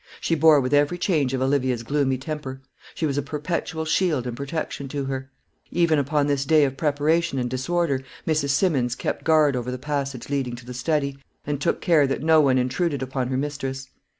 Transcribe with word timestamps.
She 0.19 0.33
bore 0.33 0.59
with 0.59 0.73
every 0.73 0.97
change 0.97 1.31
of 1.35 1.43
Olivia's 1.43 1.83
gloomy 1.83 2.17
temper; 2.17 2.59
she 2.95 3.05
was 3.05 3.19
a 3.19 3.21
perpetual 3.21 3.85
shield 3.85 4.25
and 4.25 4.35
protection 4.35 4.87
to 4.87 5.05
her. 5.05 5.29
Even 5.69 5.99
upon 5.99 6.25
this 6.25 6.43
day 6.43 6.63
of 6.63 6.75
preparation 6.75 7.37
and 7.37 7.47
disorder 7.47 8.01
Mrs. 8.25 8.49
Simmons 8.49 8.95
kept 8.95 9.23
guard 9.23 9.55
over 9.55 9.69
the 9.69 9.77
passage 9.77 10.27
leading 10.27 10.55
to 10.55 10.65
the 10.65 10.73
study, 10.73 11.19
and 11.45 11.61
took 11.61 11.81
care 11.81 12.07
that 12.07 12.23
no 12.23 12.41
one 12.41 12.57
intruded 12.57 13.03
upon 13.03 13.27
her 13.27 13.37
mistress. 13.37 13.89